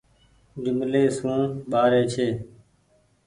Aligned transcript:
جملي 0.63 1.03
سون 1.17 1.41
ٻآري 1.71 2.01
ڇي۔ 2.13 2.27